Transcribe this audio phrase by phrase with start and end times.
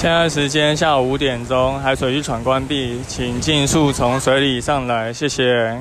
[0.00, 5.78] 现在时间下午五点钟，海水浴场关闭，请尽速从水里上来，谢谢。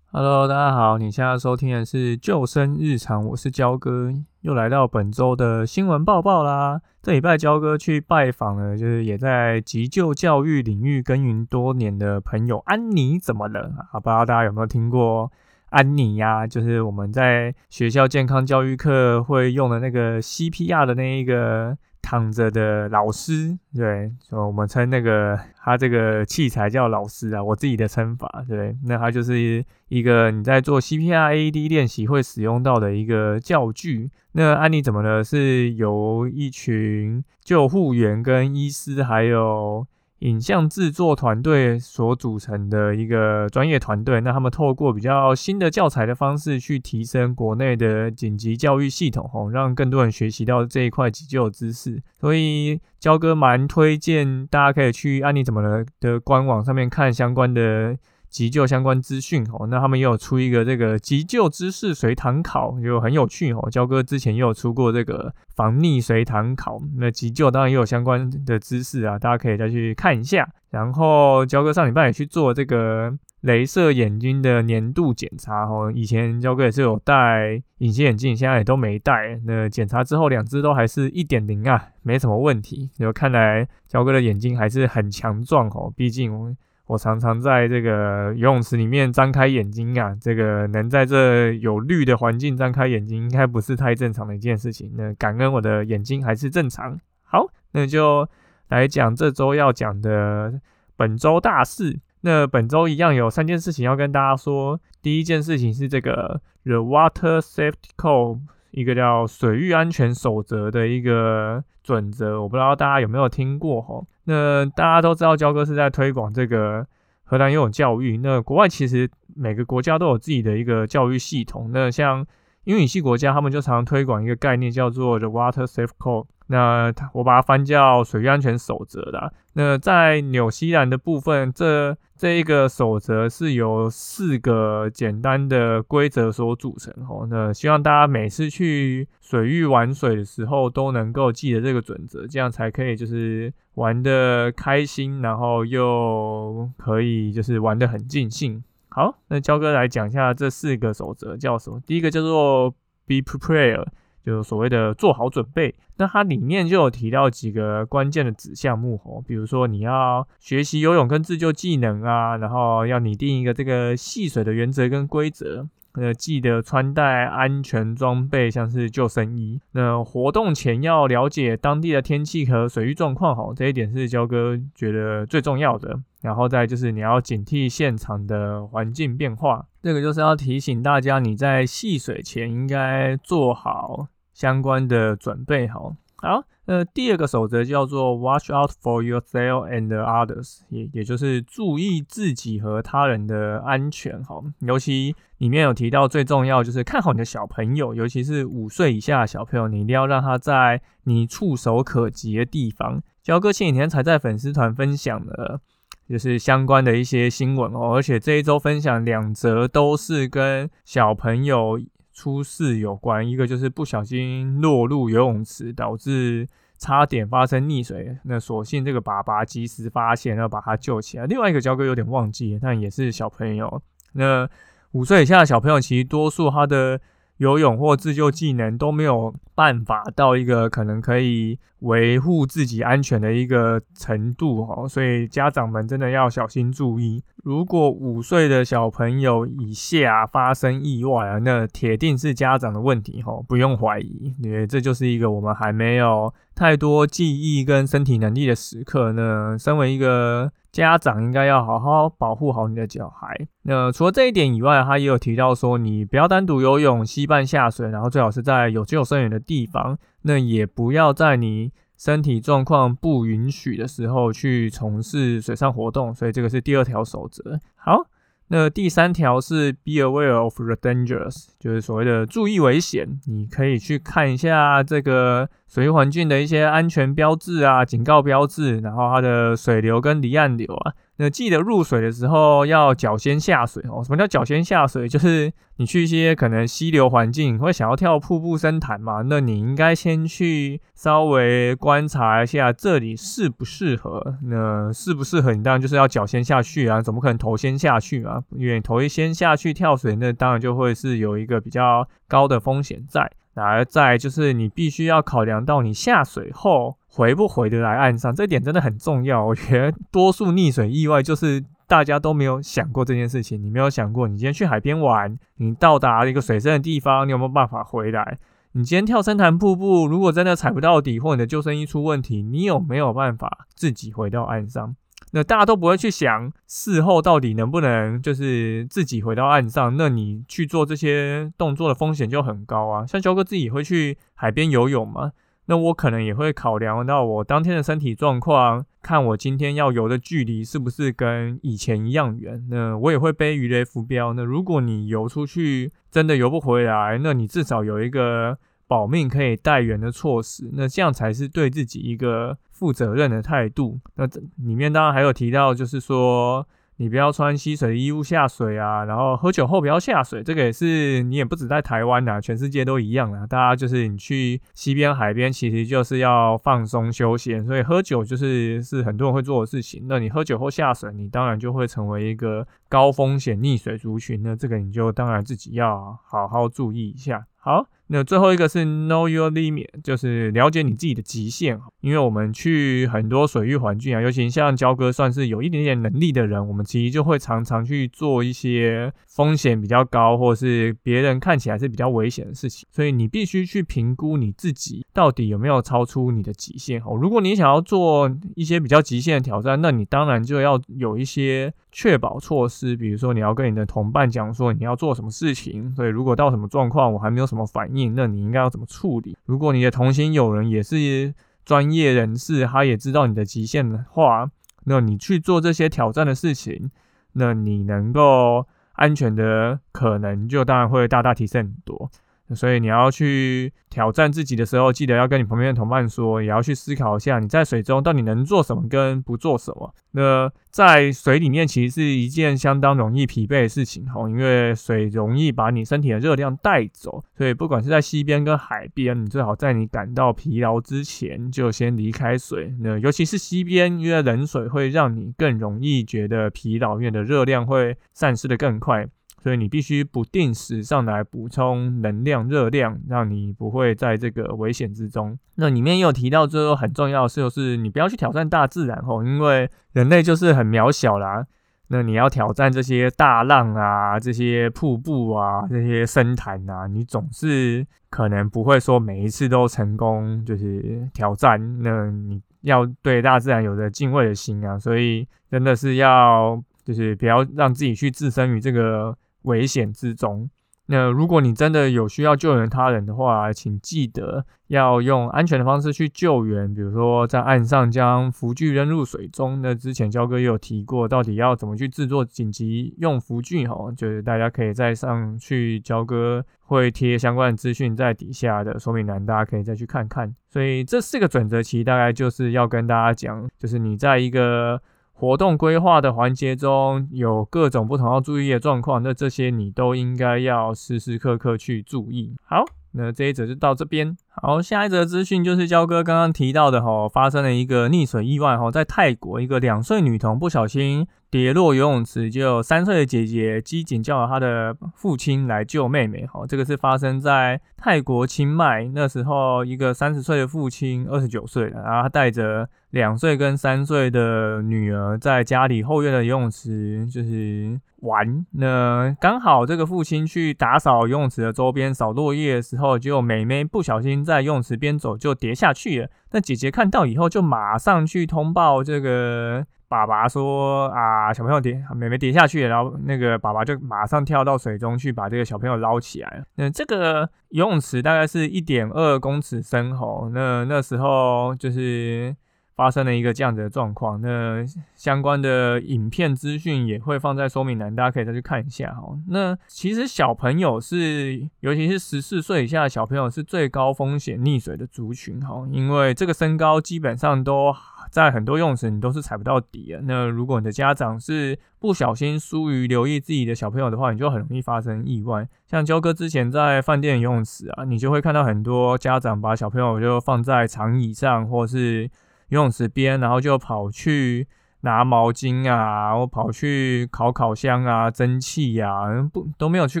[0.12, 6.80] Hello，大家好，你现在收听的是救生日常，我是焦哥，又来到本周的新闻报报啦。
[7.02, 13.72] 这礼拜焦哥去拜访了，就是也在急救教育领域耕耘多年的朋友安妮，怎么了？
[13.90, 15.32] 啊，不知道大家有没有听过？
[15.74, 34.10] 安妮呀，就是我们在学校健康教育课会用的那个 CPR 的那一个躺着的老师，对，我们称那个他这个器材叫老师啊，我自己的称法，对，那他就是一个你在做 CPR AED 练习会使用到的一个教具。
[34.36, 35.24] 那安妮怎么了？
[35.24, 39.84] 是由一群救护员跟医师还有。
[40.24, 52.02] 影像制作团队所组成的一个专业团队，那他们透过比较新的教材的方式去提升国内的紧急教育系统，吼，让更多人学习到这一块急救知识。
[52.18, 57.98] 所以，焦哥蛮推荐大家可以去安妮怎么了的官网上面看相关的。
[58.34, 63.68] 急救相关资讯哦，那他们也有出一个这个急救知识随堂考，就很有趣哦。
[63.70, 70.48] 焦哥之前也有出过这个防溺随堂考，那急救当然也有相关的知识啊，大家可以再去看一下。
[70.70, 79.38] 然后焦哥上礼拜也去做这个镭射眼睛的年度检查哦，以前焦哥也是有戴隐形眼镜，现在也都没戴。
[79.44, 82.90] 那检查之后两只都还是一点零啊，没什么问题。
[82.98, 86.56] 就看来焦哥的眼睛还是很强壮哦，毕竟。
[86.86, 94.92] 我常常在这个游泳池里面张开眼睛啊，这个能在这有绿的环境张开眼睛，应该不是太正常的一件事情。
[94.96, 96.98] 那感恩我的眼睛还是正常。
[97.22, 98.28] 好，那就
[98.68, 100.60] 来讲这周要讲的
[100.96, 101.98] 本周大事。
[102.20, 104.80] 那本周一样有三件事情要跟大家说。
[105.02, 108.40] 第一件事情是这个 The Water Safety Code。
[108.74, 114.02] 一个叫水域安全守则的一个准则，我不知道大家有没有听过哈。
[114.24, 116.84] 那大家都知道，焦哥是在推广这个
[117.22, 118.16] 荷兰游泳教育。
[118.16, 121.70] 那国外其实每个国家都有自己的一个教育系统。
[121.72, 122.26] 那像
[122.64, 126.26] 英语系国家，他们就常常推广一个概念，叫做 The Water Safe Code。
[126.48, 129.32] 那我把它翻叫水域安全守则的。
[129.54, 136.92] 那在纽西兰的部分，这这一个守则是由四个简单的规则所组成。
[137.08, 148.62] 哦，那希望大家每次去水域玩水的时候都能够记得这个准则，这样才可以就是玩的开心，然后又可以就是玩的很尽兴。
[148.88, 151.80] 好，那焦哥来讲一下这四个守则叫什么？
[151.86, 152.70] 第一个叫做
[153.06, 153.86] Be Prepared。
[154.24, 165.68] 就所谓的做好准备，那它里面就有提到几个关键的子项目哦，比如说你要学习游泳跟自救技能啊，然后要拟定一个这个戏水的原则跟规则。
[165.92, 169.60] 呃，记得穿戴安全装备，像是救生衣。
[169.74, 175.96] 那活动前要了解当地的天气和水域状况，好，这一点是焦哥觉得最重要的。
[176.20, 184.08] 然后再就是你要警惕现场的环境变化，这个就是要提醒大家你在戏水前应该做好。
[184.34, 203.00] 相关的准备好，好，呃第二个守则叫做 Watch out for yourself and others，也也就是注意自己和他人的安全，哈，尤其里面有提到最重要就是看好你的小朋友，尤其是五岁以下的小朋友，你一定要让他在你触手可及的地方。
[203.22, 205.60] 焦哥前几天才在粉丝团分享了，
[206.08, 211.78] 就是相关的一些新闻哦，而且这一周分享两则都是跟小朋友。
[212.14, 216.48] 出事有关，一个就是不小心落入游泳池，导致
[216.78, 218.16] 差点发生溺水。
[218.22, 221.26] 那所幸这个爸爸及时发现，然后把他救起来。
[221.26, 223.82] 另外一个焦哥有点忘记，但也是小朋友。
[224.12, 224.48] 那
[224.92, 227.00] 五岁以下的小朋友，其实多数他的。
[227.38, 237.22] 游泳或自救技能都没有办法到一个可能可以维护自己安全的一个程度哦，所以家长们真的要小心注意。
[237.42, 249.56] 如果五岁的小朋友以下发生意外啊，那铁定是家长的问题哈，不用怀疑，因为这就是一个我们还没有太多记忆跟身体能力的时刻呢。
[249.58, 253.46] 身为一个家长应该要好好保护好你的小孩。
[253.62, 259.96] 那除了这一点以外，他也有提到说，你不要单独游泳、溪畔下水，然后最好是在有救生员的地方。
[260.22, 266.12] 那也不要在你身体状况不允许的时候去从事水上活动。
[266.12, 267.60] 所以这个是第二条守则。
[267.76, 268.06] 好。
[268.48, 273.20] 那第三条是 be aware of the dangers，就是所谓的注意危险。
[273.26, 280.92] 你可以去看一下这个水域环境的一些安全标志啊、警告标志，然后它的水流跟离岸流啊。
[281.16, 284.02] 那记得入水的时候要脚先下水哦。
[284.02, 285.08] 什么叫脚先下水？
[285.08, 289.22] 就是你去一些可能溪流环境，会想要跳瀑布深潭嘛？
[289.22, 294.38] 那你应该先去稍微观察一下这里适不适合。
[294.42, 298.42] 那适不适合你当然就是要脚先下去啊，怎么可能头先下去啊？
[298.50, 303.30] 因为头一先下去跳水，那当然就会是有一个比较高的风险在。
[303.54, 306.96] 而在就是你必须要考量到你下水后。
[307.14, 309.44] 回不回得来岸上，这点真的很重要。
[309.46, 313.62] 我觉得多数溺水意外就是大家都没有想过这件事情。
[313.62, 318.36] 你没有想过，你今天去海边玩，你到达一个水深的地方，你有没有办法回来？
[318.72, 324.96] 你今天跳深潭瀑布，如果真的踩不到底，或你的救生衣出问题，你有没有办法自己回到岸上？
[325.30, 329.96] 那大家都不会去想事后到底能不能就是自己回到岸上。
[329.96, 333.06] 那你去做这些动作的风险就很高啊。
[333.06, 335.30] 像焦哥自己会去海边游泳吗？
[335.66, 342.66] 那我可能也会考量到我当天的身体状况，看我今天要游的距离是不是跟以前一样远。
[342.70, 344.32] 那我也会背鱼雷浮标。
[344.34, 350.70] 那如果你游出去真的游不回来，那你至少有一个保命可以带援的措施。
[350.74, 354.00] 那这样才是对自己一个负责任的态度。
[354.16, 356.66] 那这里面当然还有提到，就是说。
[356.96, 363.46] 你不要穿吸水的衣物下水啊，然后喝酒后不要下水，这个也是你也不止在台湾呐，全世界都一样啦。
[363.46, 370.04] 大家就是你去西边海边，其实就是要放松休闲，所以喝酒就是是很多人会做的事情。
[370.08, 377.46] 那你喝酒后下水，你当然就会成为一个高风险溺水族群，那这个你就当然自己要好好注意一下。
[377.56, 377.86] 好。
[378.14, 381.80] 那最后一个是 know your limit，就是了解你自己的极限。
[382.00, 392.86] 因为我们去很多水域环境啊，尤其像焦哥算是有一点点能力的人，我们其实就会常常去做一些风险比较高，或者是别人看起来是比较危险的事情。
[392.92, 397.00] 所以你必须去评估你自己到底有没有超出你的极限。
[397.00, 405.92] 哦，如果你想要做一些比较极限的挑战，那你当然就要有一些确保措施，比如说你要跟你的同伴讲说你要做什么事情。
[405.96, 408.03] 所以如果到什么状况，我还没有什么反应。
[408.08, 409.36] 那你应该要怎么处理？
[409.44, 411.34] 如果你的同行友人也是
[411.64, 414.50] 专业人士，他也知道你的极限的话，
[414.84, 416.90] 那你去做这些挑战的事情，
[417.32, 422.10] 那你能够安全的可能就当然会大大提升很多。
[422.54, 429.94] 所以你要去挑战自己的时候，记得要跟你旁边的同伴说，也要去思考一下你在水中到底能做什么跟不做什么。
[430.10, 442.74] 那在水里面其实是一件相当容易疲惫的事情哦，因为水容易把你身体的热量带走，所以不管是在溪边跟海边，你最好在你感到疲劳之前就先离开水。
[442.80, 449.08] 那尤其是溪边，因为冷水会让你更容易觉得疲劳，因为的热量会散失的更快。
[449.44, 455.38] 所以你必须不定时上来补充能量、热量，让你不会在这个危险之中。
[455.56, 461.44] 那里面也有提到，最后很重要的是，就是你不要去挑战大自然哦，因为人类就是很渺小啦。
[461.88, 471.82] 那你要挑战这些大浪啊、这些瀑布啊、这些深潭啊，你总是可能不会说每一次都成功，就是挑战。
[471.82, 479.14] 那你要对大自然有着敬畏的心啊，所以真的是要就是不要让自己去置身于这个。
[479.44, 480.50] 危险之中。
[480.86, 489.62] 那如果你真的有需要救援他人的话，请记得要用安全的方式去救援，比如说在岸上将浮具扔入水中。
[489.62, 500.34] 那之前焦哥也有提过，到底要怎么去制作紧急用浮具哈，就是大家可以再上去，焦哥会贴相关的资讯在底下的说明栏，大家可以再去看看。
[500.50, 504.82] 所以这四个准则其实大概就是要跟大家讲，就是你在一个。
[505.16, 512.34] 活动规划的环节中有各种不同要注意的状况，那这些你都应该要时时刻刻去注意。
[512.44, 514.16] 好，那这一则就到这边。
[514.28, 526.46] 好，下一则资讯就是焦哥刚刚提到的哈，发生了一个溺水意外哈，在泰国一个两岁女童不小心跌落游泳池，就三岁的姐姐机警叫了她的父亲来救妹妹哈。
[526.46, 538.46] 这个是发生在泰国清迈，那时候一个三十岁的父亲，二十九岁了，然后他带着两岁跟三岁的女儿在家里后院的游泳池就是玩。
[538.52, 544.24] 那刚好这个父亲去打扫游泳池的周边扫落叶的时候，就妹妹不小心。
[544.24, 546.08] 在游泳池边走就跌下去了。
[546.30, 556.44] 那姐姐看到以后就马上去通报这个爸爸说啊，小朋友跌，妹妹跌下去，然后那个爸爸就马上跳到水中去把这个小朋友捞起来。
[556.56, 562.34] 那这个游泳池大概是一点二公尺深吼，那那时候就是。
[562.76, 564.64] 发生了一个这样子的状况，那
[564.94, 569.16] 相关的影片资讯也会放在说明栏，大家可以再去看一下哈。
[569.28, 577.74] 那其实小朋友是，尤其是十四岁以下的小朋友是最高风险溺水的族群哈，因为这个身高基本上都
[578.10, 580.00] 在很多泳池你都是踩不到底的。
[580.02, 585.48] 那如果你的家长是不小心疏于留意自己的小朋友的话，你就很容易发生意外。
[585.66, 592.10] 像焦哥之前在饭店游泳池啊，你就会看到很多家长把小朋友就放在长椅上，或是
[592.48, 594.46] 游泳池边，然后就跑去
[594.80, 600.00] 拿毛巾啊，或跑去烤烤箱啊、蒸汽呀，不都没有去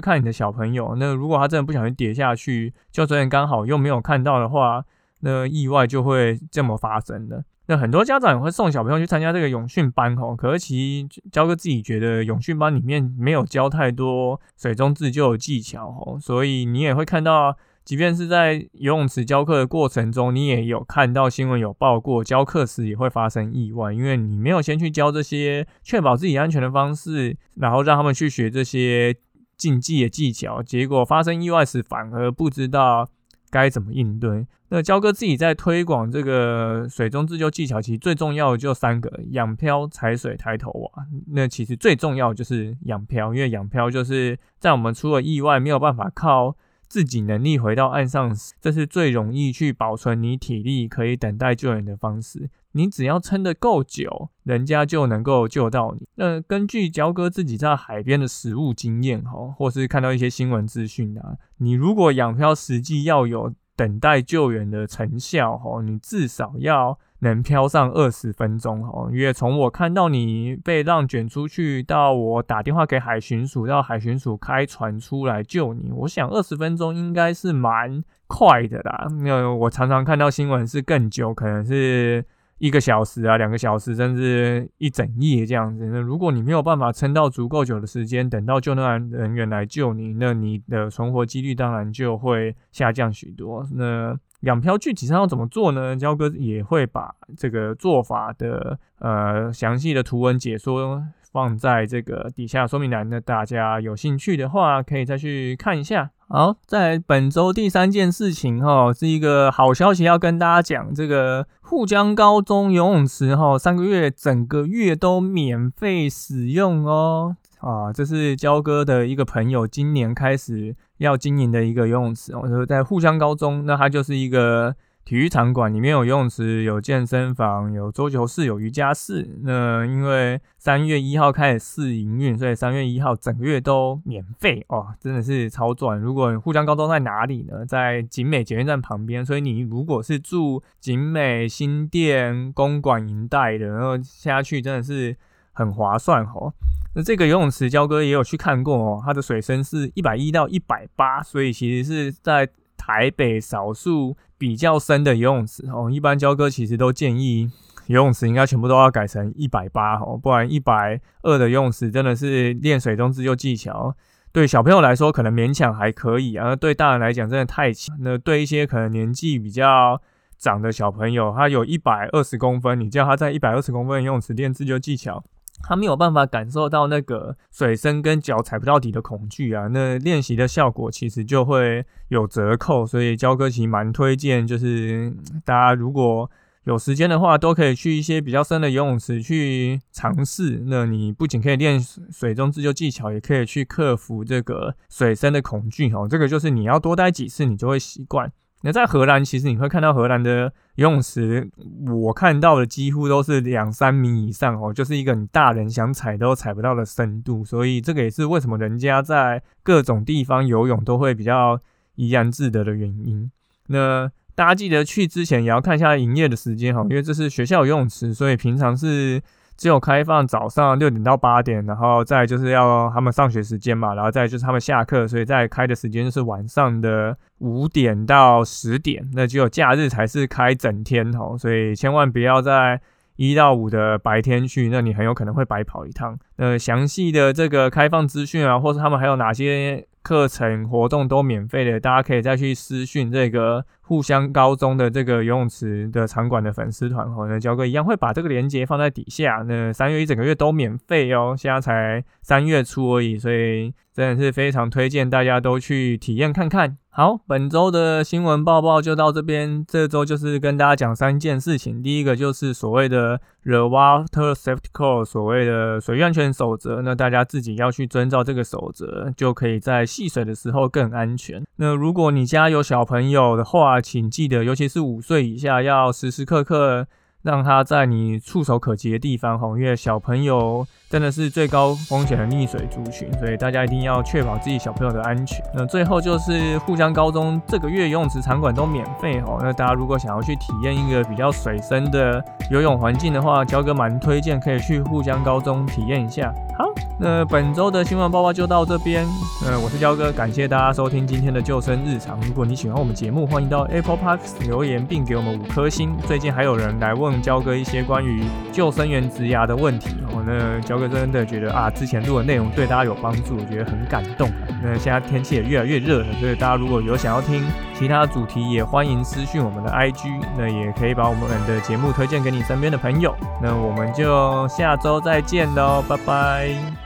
[0.00, 0.94] 看你的小朋友。
[0.98, 4.84] 那如果他真的不小心跌下去，就昨天刚好又没有看到的话，
[5.20, 7.44] 那意外就会这么发生的。
[7.66, 17.56] 那很多家长也会送小朋友去参加这个泳训班哦，可是其实教哥自己觉得泳训班里面没有教太多水中自救技巧哦，所以你也会看到。
[17.84, 29.14] 即便是在游泳池教课的过程中，你也有看到新闻有报过，教课时也会发生意外，因为你没有先去教这些确保自己安全的方式，然后让他们去学这些
[29.58, 33.06] 竞技的技巧，结果发生意外时反而不知道
[33.50, 34.46] 该怎么应对。
[34.70, 41.04] 那教哥自己在推广这个水中自救技巧，其实最重要的就三个：仰漂、踩水、抬头啊。
[41.32, 46.56] 那其实最重要就是仰漂，因为仰漂就是在我们出了意外没有办法靠。
[46.88, 52.50] 自己能力回到岸上，这是最容易去保存你体力可以等待救援的方式。
[52.72, 56.08] 你只要撑得够久，人家就能够救到你。
[56.16, 66.98] 那根据焦哥自己在海边的实物经验哈，或是看到一些新闻资讯啊，你如果仰漂实际要有等待救援的成效哈，你至少要。
[67.24, 79.08] 能漂上二十分钟哦，因为从我看到你被浪卷出去，到我打电话给海巡署，到海巡署开船出来救你，我想二十分钟应该是蛮快的啦。
[79.22, 82.24] 那我常常看到新闻是更久，可能是
[82.58, 85.84] 一个小时啊，两个小时，甚至一整夜这样子。
[85.86, 93.66] 那如果你没有办法撑到足够久的时间，等到救难人员来救你，那你的存活几率当然就会下降许多。
[93.72, 95.96] 那仰漂具体上要怎么做呢？
[95.96, 106.10] 焦哥也会把这个做法的呃详细的图文解说放在这个底下说明栏，那大家有兴趣的话可以再去看一下。
[106.26, 117.36] 好，在本周第三件事情哈，是一个好消息要跟大家讲，这个沪江高中游泳池哈，三个月整个月都免费使用哦。
[117.64, 129.38] 啊，这是焦哥的一个朋友今年开始要经营的一个游泳池哦，就是在沪江高中，那它就是一个体育场馆，里面有游泳池、有健身房、有桌球室、有瑜伽室。
[129.44, 135.98] 那因为三月一号开始试营运，所以三月一号整个月都免费哦，真的是超赚。
[135.98, 137.64] 如果沪江高中在哪里呢？
[137.64, 145.16] 在景美捷运站旁边，所以你如果是住景美新店公馆一带的，然后下去真的是
[145.52, 146.52] 很划算哦。
[146.94, 155.90] 那这个游泳池，焦哥也有去看过哦，它的水深是一百一到一百八，所以其实是在台北少数比较深的游泳池哦。
[155.90, 157.50] 一般焦哥其实都建议
[157.86, 163.94] 游泳池应该全部都要改成一百八哦，不然一百二的游泳池真的是练水中自救技巧，
[164.32, 167.96] 对小朋友来说可能勉强还可以啊，对大人来讲真的太强。
[168.00, 170.00] 那对一些可能年纪比较
[170.38, 175.24] 长的小朋友，他有一百二十公分，你叫他在一百二十公分游泳池练自救技巧。
[175.62, 186.30] 他没有办法感受到那个水深跟脚踩不到底的恐惧啊，那练习的效果其实就会有折扣，所以教哥其实蛮推荐，就是大家如果
[186.64, 190.62] 有时间的话，都可以去一些比较深的游泳池去尝试。
[190.66, 191.78] 那你不仅可以练
[192.10, 196.08] 水中自救技巧，也可以去克服这个水深的恐惧哦。
[196.10, 198.32] 这个就是你要多待几次，你就会习惯。
[198.64, 201.48] 那在荷兰，其实你会看到荷兰的游泳池，
[201.86, 207.44] 我看到的几乎都是两三米以上哦，就是一个你大人想踩都踩不到的深度。
[207.44, 211.60] 所以这个也是为什么人家在各种地方游泳都会比较
[211.96, 213.30] 怡然自得的原因。
[213.66, 219.22] 那大家记得去之前也要看一下营业的时间哈，因为这是学校游泳池，所以平常是。
[219.56, 232.80] 只有开放早上六点到八点，然后再就是要他们上学时间嘛，然后再就是他们下课，所以在开的时间是晚上的五点到十点，那只有假日才是开整天哦，所以千万不要在
[233.16, 236.18] 一到五的白天去，那你很有可能会白跑一趟。
[236.36, 247.26] 呃，详细的这个开放资讯啊，或是他们还有哪些课程活动都免费的，大家可以再去私讯这个互相高中的这个游泳池的场馆的粉丝团哦。
[247.26, 249.42] 那焦哥一样会把这个链接放在底下。
[249.48, 256.76] 那三月一整个月都免费哦，现在才三月初而已，所以真的是非常推荐大家都去体验看看。
[256.90, 259.64] 好，本周的新闻报报就到这边。
[259.68, 261.80] 这周就是跟大家讲三件事情。
[261.80, 266.82] 第一个就是所谓的 The Water Safety Code，所谓的水安全守则。
[266.82, 271.44] 那大家自己要去遵照这个守则，就可以在戏水的时候更安全。
[271.56, 276.88] 那如果你家有小朋友的话，请记得，尤其是五岁以下，要时时刻刻。
[277.24, 285.42] 让他在你触手可及的地方吼，因为小朋友真的是最高风险的溺水族群，所以大家一定要确保自己小朋友的安全。
[285.54, 296.30] 那最后就是沪江高中这个月游泳池场馆都免费吼，那大家如果想要去体验一个比较水深的游泳环境的话，焦哥蛮推荐可以去沪江高中体验一下。
[296.58, 296.63] 好，
[296.96, 299.04] 那本周的新闻报报就到这边。
[299.44, 302.18] 呃，我是焦哥，感谢大家收听今天的救生日常。
[302.20, 305.96] 如果你喜欢我们节目，欢迎到 Apple Park 留言并给我们五颗星。
[306.06, 308.22] 最近还有人来问焦哥一些关于
[308.52, 314.30] 救生员职涯的问题，我呢焦哥真的觉得啊，之前录的内容对大家有帮助，我觉得很感动。
[314.62, 317.44] 那现在天气也越来越热了，所以大家如果有想要听
[317.76, 323.12] 其他主题，也欢迎私讯我们的 IG，那也可以把我们的节目推荐给你身边的朋友。
[323.42, 326.83] 那我们就下周再见喽，拜拜。